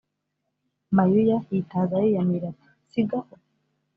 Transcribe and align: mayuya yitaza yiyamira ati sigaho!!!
mayuya 0.95 1.37
yitaza 1.51 1.95
yiyamira 2.03 2.47
ati 2.49 2.67
sigaho!!! 2.91 3.33